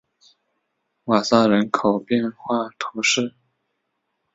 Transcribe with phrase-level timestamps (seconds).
[1.03, 3.35] 瓦塞人口变化图示